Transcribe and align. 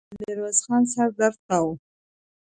د 0.09 0.11
ميرويس 0.21 0.59
خان 0.65 0.83
سر 0.93 1.09
درد 1.19 1.37
کاوه. 1.47 1.73